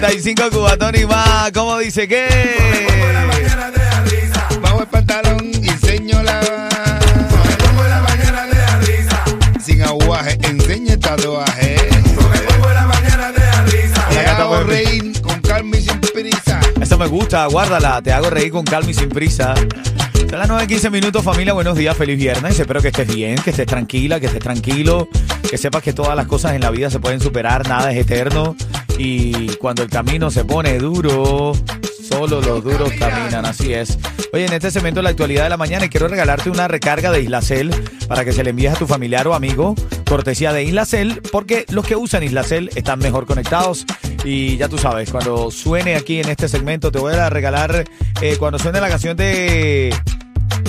[0.00, 1.52] 1.45 cubatón y más.
[1.52, 2.26] ¿Cómo dice qué?
[4.62, 6.40] Bajo el pantalón y enseño la.
[7.58, 9.24] Pongo la mañana de risa.
[9.62, 11.76] Sin aguaje, enseña el tatuaje.
[14.10, 16.60] Te hago reír con calma y sin prisa.
[16.80, 18.00] Esa me gusta, guárdala.
[18.00, 19.54] Te hago reír con calma y sin prisa.
[20.30, 21.52] Son las 9, 15 minutos, familia.
[21.54, 22.56] Buenos días, feliz viernes.
[22.56, 25.08] Espero que estés bien, que estés tranquila, que estés tranquilo.
[25.50, 28.54] Que sepas que todas las cosas en la vida se pueden superar, nada es eterno.
[28.96, 31.52] Y cuando el camino se pone duro,
[32.08, 33.98] solo los duros caminan, así es.
[34.32, 37.22] Oye, en este segmento de la actualidad de la mañana quiero regalarte una recarga de
[37.22, 37.74] Islacel
[38.06, 39.74] para que se le envíes a tu familiar o amigo,
[40.08, 43.84] cortesía de Islacel, porque los que usan Islacel están mejor conectados.
[44.24, 47.84] Y ya tú sabes, cuando suene aquí en este segmento, te voy a regalar,
[48.20, 49.92] eh, cuando suene la canción de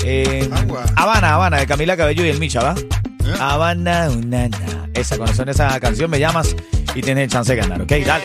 [0.05, 0.49] eh.
[0.95, 2.75] Habana, Habana, de Camila Cabello y el Micha, ¿va?
[2.77, 3.33] ¿Eh?
[3.39, 4.89] Habana, una, na.
[4.94, 6.55] Esa, cuando suene esa canción, me llamas
[6.95, 7.91] y tienes el chance de ganar, ¿ok?
[8.05, 8.23] Dale.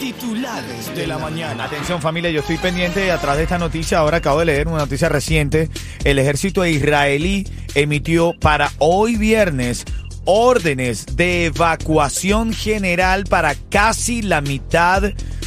[0.00, 1.64] Titulares de la mañana.
[1.64, 3.98] Atención familia, yo estoy pendiente atrás de esta noticia.
[3.98, 5.70] Ahora acabo de leer una noticia reciente.
[6.04, 9.84] El ejército israelí emitió para hoy viernes
[10.26, 15.02] órdenes de evacuación general para casi la mitad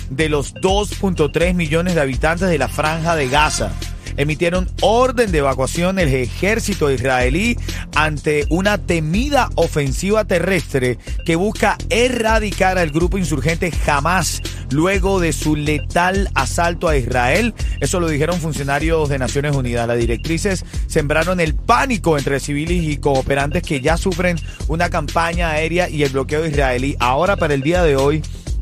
[0.09, 3.71] de los 2.3 millones de habitantes de la franja de Gaza
[4.17, 7.57] emitieron orden de evacuación el ejército israelí
[7.95, 14.41] ante una temida ofensiva terrestre que busca erradicar al grupo insurgente Hamas
[14.71, 17.53] luego de su letal asalto a Israel.
[17.79, 19.87] Eso lo dijeron funcionarios de Naciones Unidas.
[19.87, 25.89] Las directrices sembraron el pánico entre civiles y cooperantes que ya sufren una campaña aérea
[25.89, 26.95] y el bloqueo israelí.
[26.99, 28.21] Ahora para el día de hoy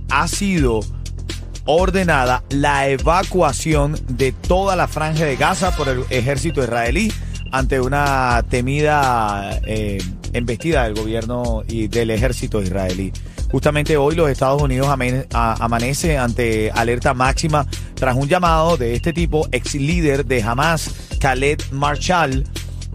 [0.10, 0.82] ha sido
[1.66, 7.12] ordenada la evacuación de toda la franja de Gaza por el ejército israelí
[7.52, 10.02] ante una temida eh,
[10.34, 13.12] embestida del gobierno y del ejército israelí.
[13.52, 19.48] Justamente hoy los Estados Unidos amanece ante alerta máxima tras un llamado de este tipo,
[19.52, 22.44] ex líder de Hamas, Khaled Marshall,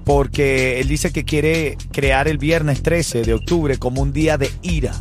[0.05, 4.51] porque él dice que quiere crear el viernes 13 de octubre como un día de
[4.63, 4.93] ira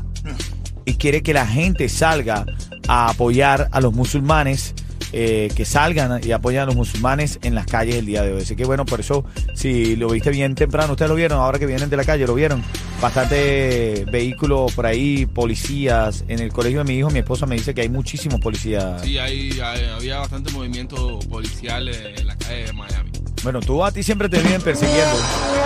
[0.86, 2.46] y quiere que la gente salga
[2.90, 4.74] a apoyar a los musulmanes,
[5.14, 8.42] eh, que salgan y apoyen a los musulmanes en las calles el día de hoy.
[8.42, 9.24] Así que bueno, por eso,
[9.56, 12.34] si lo viste bien temprano, ustedes lo vieron, ahora que vienen de la calle, lo
[12.34, 12.64] vieron.
[13.02, 16.24] Bastante vehículos por ahí, policías.
[16.28, 19.02] En el colegio de mi hijo, mi esposa me dice que hay muchísimos policías.
[19.04, 23.12] Sí, hay, hay- había bastante movimiento policial en la calle de Miami.
[23.44, 25.16] Bueno, tú a ti siempre te vienen persiguiendo.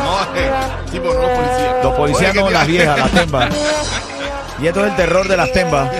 [0.03, 1.83] No, eh, por los policías.
[1.83, 3.55] Los policías no, las viejas, las tembas.
[4.61, 5.91] Y esto es el terror de las tembas.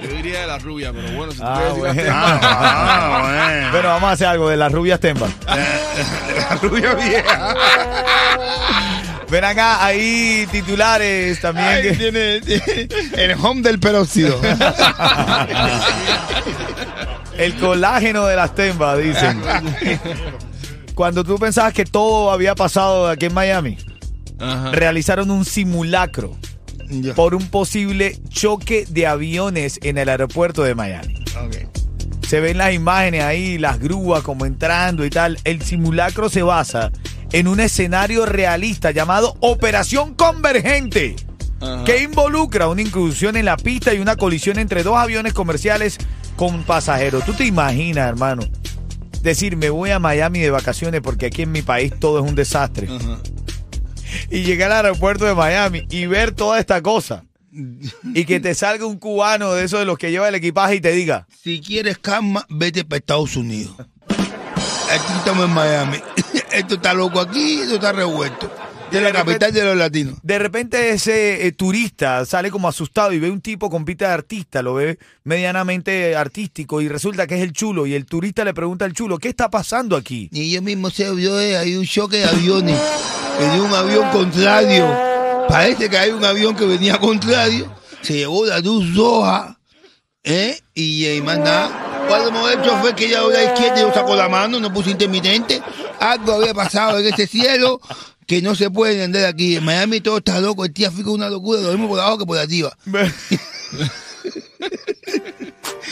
[0.00, 2.20] Yo diría de la rubia, pero bueno, si tú Ah, quieres decir bueno.
[2.20, 5.30] las Ah, Bueno, vamos a hacer algo de las rubias tembas.
[5.46, 5.64] bueno.
[6.50, 7.54] La rubia vieja.
[9.30, 11.66] Ven acá, ahí titulares también.
[11.68, 14.38] Ay, que- tiene, tiene el home del peróxido.
[17.38, 19.42] El colágeno de las tembas, dicen.
[20.94, 23.78] Cuando tú pensabas que todo había pasado aquí en Miami,
[24.38, 24.70] Ajá.
[24.72, 26.36] realizaron un simulacro
[27.14, 31.24] Por un posible choque de aviones en el aeropuerto de Miami.
[32.28, 35.38] Se ven las imágenes ahí, las grúas como entrando y tal.
[35.44, 36.90] El simulacro se basa
[37.32, 41.16] en un escenario realista llamado Operación Convergente,
[41.84, 45.98] que involucra una incursión en la pista y una colisión entre dos aviones comerciales
[46.36, 47.24] con pasajeros.
[47.24, 48.42] ¿Tú te imaginas, hermano?
[49.22, 52.34] Decir, me voy a Miami de vacaciones porque aquí en mi país todo es un
[52.34, 52.88] desastre.
[52.90, 53.18] Ajá.
[54.30, 57.24] Y llegar al aeropuerto de Miami y ver toda esta cosa.
[58.14, 60.80] Y que te salga un cubano de esos de los que lleva el equipaje y
[60.80, 63.74] te diga, Si quieres calma, vete para Estados Unidos.
[64.08, 65.98] Aquí estamos en Miami.
[66.52, 68.50] esto está loco aquí, esto está revuelto.
[68.92, 70.14] De la repente- capital de los latinos.
[70.22, 74.14] De repente ese eh, turista sale como asustado y ve un tipo con pinta de
[74.14, 78.54] artista, lo ve medianamente artístico y resulta que es el chulo y el turista le
[78.54, 80.28] pregunta al chulo, ¿qué está pasando aquí?
[80.32, 82.78] Y yo mismo se vio, eh, hay un choque de aviones.
[83.38, 84.86] Venía un avión contrario.
[85.48, 87.72] Parece que hay un avión que venía contrario.
[88.02, 89.58] Se llevó la luz roja.
[90.24, 90.58] ¿Eh?
[90.74, 92.04] Y, eh, más nada.
[92.08, 94.90] Cuando me el chofer que ya a la izquierda yo sacó la mano, no puso
[94.90, 95.60] intermitente.
[95.98, 97.80] Algo había pasado en ese cielo
[98.26, 99.56] que no se puede entender aquí.
[99.56, 100.64] En Miami todo está loco.
[100.64, 101.60] El tráfico es una locura.
[101.60, 102.76] Lo mismo por abajo que por arriba.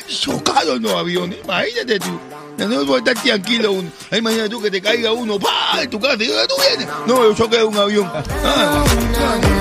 [0.08, 1.38] Chocaron los aviones.
[1.44, 2.20] Imagínate tú.
[2.58, 3.90] No puede estar tranquilo uno.
[4.12, 5.82] Imagínate tú que te caiga uno, ¡pa!
[5.82, 6.22] en tu casa.
[6.22, 6.86] ¿Y dónde tú vienes?
[7.06, 8.10] No, yo choqué un avión.
[8.44, 8.84] Ah,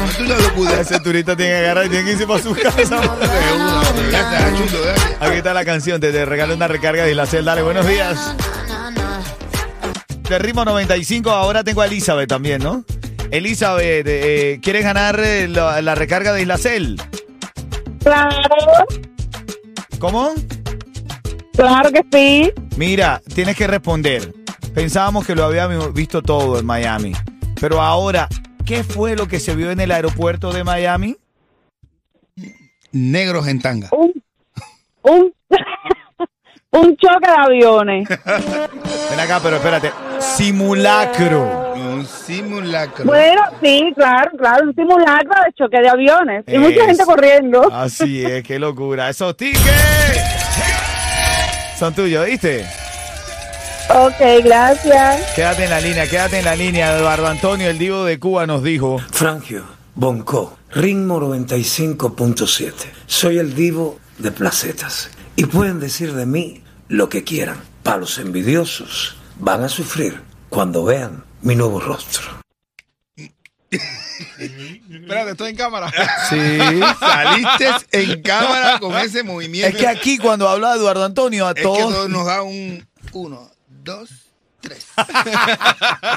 [0.09, 0.81] es una locura.
[0.81, 2.99] Ese turista tiene que agarrar y tiene que irse para su casa.
[5.21, 7.45] Aquí está la canción, te, te regalo una recarga de Islacel.
[7.45, 8.35] Dale, buenos días.
[10.29, 12.85] De ritmo 95, ahora tengo a Elizabeth también, ¿no?
[13.31, 17.01] Elizabeth, eh, ¿quieres ganar eh, la, la recarga de Islacel?
[18.03, 18.37] Claro,
[19.97, 20.31] ¿Cómo?
[21.53, 22.51] claro que sí.
[22.77, 24.31] Mira, tienes que responder.
[24.75, 27.13] Pensábamos que lo habíamos visto todo en Miami.
[27.59, 28.29] Pero ahora,
[28.67, 31.17] ¿qué fue lo que se vio en el aeropuerto de Miami?
[32.91, 33.89] Negros en tanga.
[33.91, 34.13] Un,
[35.01, 35.33] un,
[36.71, 38.09] un choque de aviones.
[39.09, 39.91] Ven acá, pero espérate.
[40.19, 41.73] Simulacro.
[41.75, 43.05] Un simulacro.
[43.05, 46.43] Bueno, sí, claro, claro, un simulacro de choque de aviones.
[46.47, 46.85] Y mucha Eso.
[46.85, 47.73] gente corriendo.
[47.73, 49.09] Así es, qué locura.
[49.09, 49.59] Esos tickets
[51.77, 52.65] son tuyos, ¿viste?
[53.89, 55.33] Ok, gracias.
[55.33, 56.95] Quédate en la línea, quédate en la línea.
[56.97, 58.99] Eduardo Antonio, el divo de Cuba, nos dijo.
[59.11, 59.63] Frangio,
[59.95, 62.73] Bonco, ritmo 95.7.
[63.07, 65.09] Soy el divo de placetas.
[65.39, 67.63] Y pueden decir de mí lo que quieran.
[67.81, 72.41] Para los envidiosos, van a sufrir cuando vean mi nuevo rostro.
[74.37, 75.89] Espérate, estoy en cámara.
[76.29, 76.81] Sí.
[76.99, 79.69] Saliste en cámara con ese movimiento.
[79.69, 81.93] Es que aquí cuando habla Eduardo Antonio, a Es que todos...
[81.93, 84.09] todo nos da un uno, dos,
[84.59, 84.87] tres.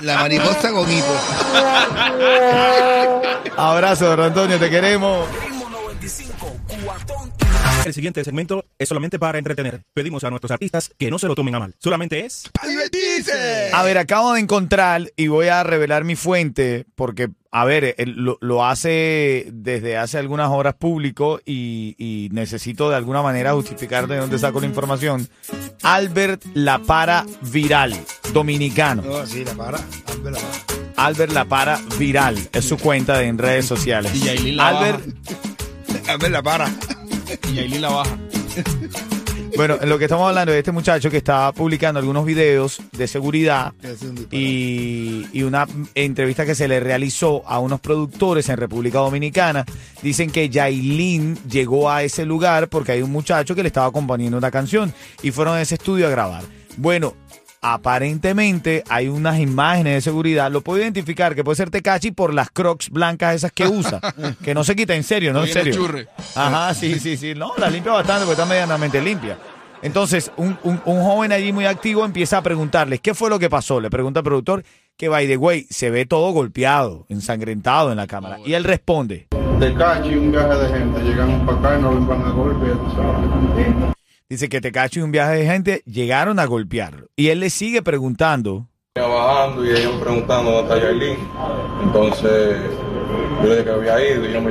[0.01, 1.17] La mariposa con hipo.
[3.57, 5.29] Abrazo, Eduardo Antonio, te queremos.
[7.84, 9.82] El siguiente segmento es solamente para entretener.
[9.93, 11.75] Pedimos a nuestros artistas que no se lo tomen a mal.
[11.79, 13.70] Solamente es ¡Divertirse!
[13.73, 18.14] A ver, acabo de encontrar y voy a revelar mi fuente porque, a ver, él
[18.17, 24.06] lo, lo hace desde hace algunas horas público y, y necesito de alguna manera justificar
[24.06, 25.29] de dónde saco la información.
[25.82, 27.96] Albert La Para Viral,
[28.32, 29.02] dominicano.
[29.02, 29.79] No, sí, la para.
[30.06, 30.82] Hazme la para.
[31.05, 34.12] Albert La Para Viral es su cuenta en redes sociales.
[34.14, 35.00] Y Albert,
[36.08, 36.70] Hazme la para.
[37.50, 38.19] Y Yailin la baja.
[39.56, 43.06] bueno, en lo que estamos hablando de este muchacho que está publicando algunos videos de
[43.06, 43.73] seguridad
[44.31, 49.64] y, y una entrevista que se le realizó a unos productores en República Dominicana.
[50.02, 54.37] Dicen que Yailin llegó a ese lugar porque hay un muchacho que le estaba componiendo
[54.38, 54.93] una canción
[55.23, 56.43] y fueron a ese estudio a grabar.
[56.76, 57.14] Bueno,
[57.62, 60.50] aparentemente hay unas imágenes de seguridad.
[60.50, 64.00] Lo puedo identificar que puede ser Tecachi por las crocs blancas esas que usa.
[64.44, 65.44] que no se quita en serio, ¿no?
[65.44, 65.73] En serio.
[65.75, 66.09] churre.
[66.35, 67.35] Ajá, sí, sí, sí.
[67.35, 69.38] No, la limpia bastante porque está medianamente limpia.
[69.82, 73.50] Entonces, un, un- un joven allí muy activo empieza a preguntarles qué fue lo que
[73.50, 73.81] pasó.
[73.81, 74.65] Le pregunta al productor
[74.97, 78.39] que, by the way, se ve todo golpeado, ensangrentado en la cámara.
[78.44, 79.27] Y él responde.
[79.58, 81.01] de cacho y un viaje de gente.
[81.03, 83.93] Llegamos para acá y nos van a golpe, ya tú sabes.
[84.32, 87.08] Dice que Tecacho y un viaje de gente llegaron a golpearlo.
[87.17, 88.67] Y él le sigue preguntando.
[88.94, 91.19] Bajando y ellos preguntando dónde está Yailin.
[91.82, 92.56] Entonces,
[93.43, 94.51] yo le dije que había ido y ellos me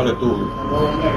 [0.00, 0.52] al estudio.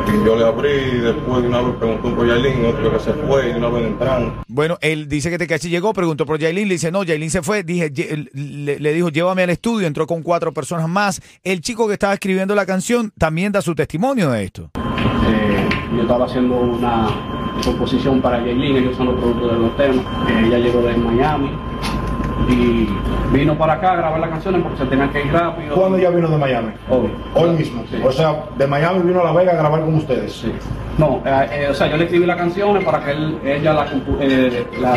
[0.07, 3.11] Y yo le abrí y después de una vez preguntó por Yailin, otro que se
[3.11, 4.33] fue y de una vez entraron.
[4.47, 7.63] Bueno, él dice que Tecachi llegó, preguntó por Yailin, le dice, no, Yailin se fue,
[7.63, 11.21] dije, "Ye- le, le dijo, llévame al estudio, entró con cuatro personas más.
[11.43, 14.71] El chico que estaba escribiendo la canción también da su testimonio de esto.
[14.77, 15.67] Eh,
[15.97, 20.05] yo estaba haciendo una composición para Jaylin, ellos son los productores de los temas.
[20.43, 21.51] Ella llegó de Miami
[22.49, 22.87] y
[23.33, 25.75] vino para acá a grabar las canciones porque se tenían que ir rápido.
[25.75, 26.71] ¿Cuándo ya vino de Miami?
[26.89, 27.09] Hoy.
[27.33, 27.83] Hoy mismo.
[27.89, 27.97] Sí.
[28.03, 30.33] O sea, de Miami vino a La Vega a grabar con ustedes.
[30.33, 30.51] Sí.
[30.97, 33.85] No, eh, eh, o sea, yo le escribí las canciones para que él, ella la,
[34.21, 34.95] eh, la,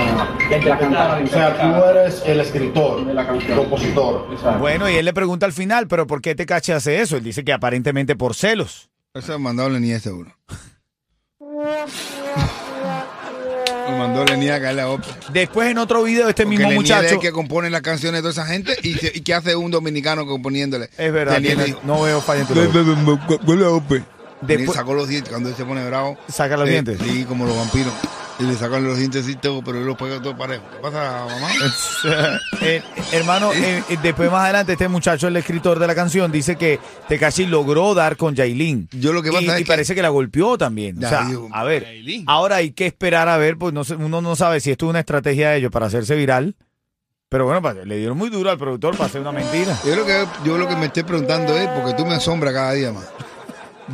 [0.61, 1.21] la cantara.
[1.25, 3.59] O sea, tú eres el escritor, De la canción.
[3.59, 4.27] compositor.
[4.31, 4.59] Exacto.
[4.61, 7.17] Bueno, y él le pregunta al final, pero ¿por qué Tecachi hace eso?
[7.17, 8.91] Él dice que aparentemente por celos.
[9.15, 10.31] Eso es mandó ni es seguro.
[13.89, 15.17] Lo mandó Lenny a caerle a Oprah.
[15.33, 17.15] Después en otro video este Porque mismo es muchacho...
[17.15, 20.27] el que compone las canciones de toda esa gente y, y que hace un dominicano
[20.27, 20.91] componiéndole.
[20.97, 21.41] Es verdad,
[21.85, 22.55] no veo falla en tu
[24.41, 24.57] "Ve, labio.
[24.57, 24.57] ve, ve, ve, Huele a Oprah.
[24.57, 26.19] Después- sacó los dientes cuando él se pone bravo.
[26.29, 26.99] Saca los Eh, dientes.
[27.03, 27.93] Sí, como los vampiros.
[28.41, 30.63] Y le sacan los dientes y todo, pero él los pega todo parejo.
[30.71, 31.49] ¿Qué pasa, mamá?
[32.61, 36.79] Eh, hermano, eh, después más adelante este muchacho, el escritor de la canción, dice que
[37.09, 38.89] Tekashi logró dar con Yailin.
[38.93, 40.99] Yo lo que pasa y, es y que- parece que la golpeó también.
[41.01, 42.25] Ya, o sea, digo, a ver, Yailin.
[42.29, 44.91] ahora hay que esperar a ver, pues no sé, uno no sabe si esto es
[44.91, 46.55] una estrategia de ellos para hacerse viral.
[47.31, 49.77] Pero bueno, le dieron muy duro al productor para hacer una mentira.
[49.85, 52.73] Yo lo que, yo lo que me estoy preguntando es, porque tú me asombras cada
[52.73, 53.05] día más.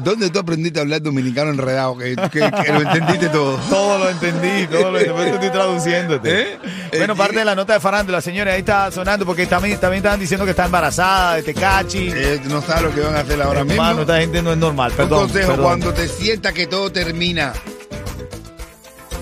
[0.03, 1.97] ¿Dónde tú aprendiste a hablar dominicano enredado?
[1.97, 3.57] Que, que- que lo entendiste todo.
[3.71, 6.43] Todo lo entendí, todo lo entendí, estoy traduciéndote.
[6.43, 6.59] ¿Eh?
[6.97, 9.99] Bueno, Eh, parte de la nota de farándula, señores, ahí está sonando porque también, también
[9.99, 12.11] estaban diciendo que está embarazada de Tecachi.
[12.13, 13.83] Eh, no sabes lo que van a hacer ahora mismo.
[13.83, 15.21] Hermano, esta gente no es normal, Un perdón.
[15.21, 15.65] consejo, perdón.
[15.65, 17.53] cuando te sientas que todo termina,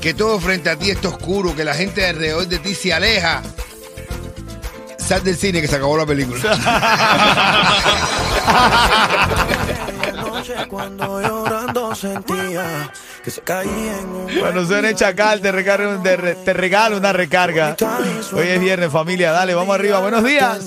[0.00, 3.43] que todo frente a ti está oscuro, que la gente alrededor de ti se aleja,
[4.99, 6.41] sal del cine que se acabó la película.
[10.68, 12.90] Cuando llorando sentía
[13.25, 16.96] que se caía en un Cuando suene Chacal, te, recarga un- te, re- te regalo
[16.96, 17.76] una recarga.
[18.32, 19.32] Hoy es viernes, familia.
[19.32, 20.00] Dale, vamos arriba.
[20.00, 20.64] Buenos días.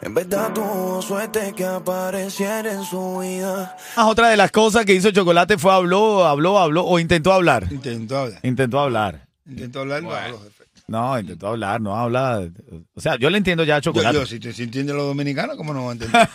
[0.00, 3.76] En verdad tuvo suerte que apareciera en su vida.
[3.96, 7.66] Ah, otra de las cosas que hizo Chocolate fue habló, habló, habló o intentó hablar.
[7.70, 8.40] Intentó hablar.
[8.44, 9.26] Intentó hablar.
[9.48, 10.02] Intentó hablar.
[10.02, 10.64] no habló, jefe.
[10.90, 12.48] No, intentó hablar, no habla.
[12.94, 14.16] O sea, yo le entiendo ya a Chocolate.
[14.16, 16.26] yo, si te si entiende los dominicanos, ¿cómo no va a entender?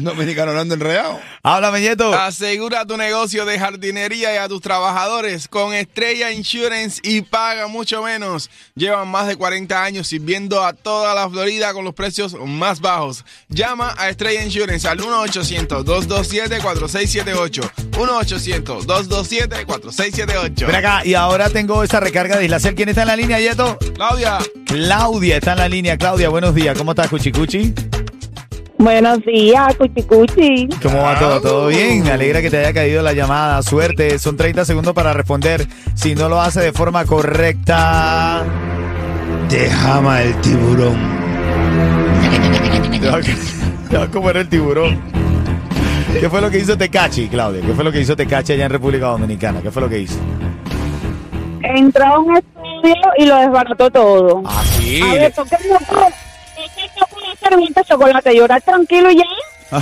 [0.02, 1.18] Dominicano hablando enredado.
[1.42, 2.14] Háblame, Nieto.
[2.14, 8.04] Asegura tu negocio de jardinería y a tus trabajadores con Estrella Insurance y paga mucho
[8.04, 8.50] menos.
[8.76, 13.24] Llevan más de 40 años sirviendo a toda la Florida con los precios más bajos.
[13.48, 17.68] Llama a Estrella Insurance al 1-800-227-4678.
[17.90, 20.66] 1-800-227-4678.
[20.66, 22.76] Ven acá, y ahora tengo esa recarga de Islacel.
[22.76, 25.96] ¿Quién está en la línea, Claudia, Claudia está en la línea.
[25.96, 26.76] Claudia, buenos días.
[26.76, 27.72] ¿Cómo estás, Cuchicuchi?
[28.78, 30.68] Buenos días, cuchicuchi.
[30.82, 31.40] ¿Cómo va todo?
[31.40, 32.04] ¿Todo bien?
[32.04, 33.62] Me alegra que te haya caído la llamada.
[33.62, 34.18] Suerte.
[34.18, 35.66] Son 30 segundos para responder.
[35.94, 38.44] Si no lo hace de forma correcta.
[39.48, 40.96] Te jama el tiburón.
[43.88, 45.00] Te va a, comer el tiburón.
[46.20, 47.62] ¿Qué fue lo que hizo Tecachi, Claudia?
[47.62, 49.62] ¿Qué fue lo que hizo Tecachi allá en República Dominicana?
[49.62, 50.18] ¿Qué fue lo que hizo?
[51.62, 52.42] Entró a un
[53.18, 54.42] y lo desbarató todo.
[54.46, 55.00] Ah, sí.
[55.02, 58.34] A ver, ¿por qué no puedo- por qué no puedo hacer 20 chocolate?
[58.36, 59.24] Llorar tranquilo y ya.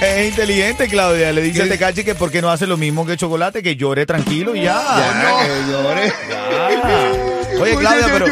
[0.00, 1.32] Es inteligente, Claudia.
[1.32, 4.06] Le dice a Tecachi que por qué no hace lo mismo que Chocolate, que llore
[4.06, 4.80] tranquilo y ya.
[4.82, 6.12] Ya, que llore.
[6.30, 7.60] Ya.
[7.62, 8.26] Oye, Claudia, pero,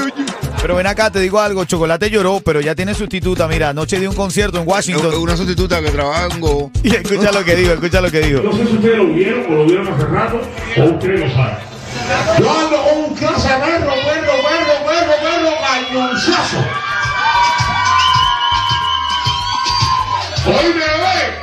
[0.63, 1.65] pero ven acá, te digo algo.
[1.67, 3.47] Chocolate lloró, pero ya tiene sustituta.
[3.47, 5.15] Mira, anoche dio un concierto en Washington.
[5.17, 6.71] Una sustituta que trabaja en Go.
[6.83, 8.41] Y escucha lo que digo, escucha lo que digo.
[8.43, 10.41] No sé si ustedes lo vieron o lo vieron hace rato
[10.79, 11.57] o ustedes lo saben.
[12.39, 16.59] Yo ando con un clase berro, berro, berro, berro, berro, cañonzazo.
[20.47, 21.41] Oíme, ve.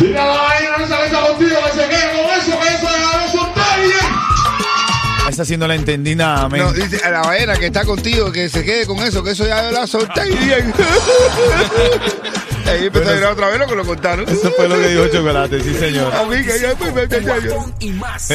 [0.00, 3.16] Dile a la vaina que está contigo que se quede con eso, que eso ya
[3.18, 4.32] lo solté bien.
[5.28, 6.60] Esa sí no la entendí nada, men.
[6.62, 9.46] No, dice a la ballena que está contigo, que se quede con eso, que eso
[9.46, 10.74] ya la solté y bien.
[12.66, 14.28] Ahí empezó a llorar otra vez lo que lo contaron.
[14.28, 16.14] Eso fue lo que dijo Chocolate, sí, señor.
[16.14, 17.50] A mí que ya, pues, me- me- me-
[17.80, 18.30] Y más.